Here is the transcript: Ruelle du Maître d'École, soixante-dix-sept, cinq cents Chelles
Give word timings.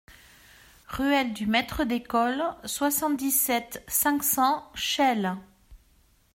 Ruelle 0.87 1.31
du 1.31 1.45
Maître 1.45 1.83
d'École, 1.83 2.41
soixante-dix-sept, 2.65 3.83
cinq 3.87 4.23
cents 4.23 4.67
Chelles 4.73 5.37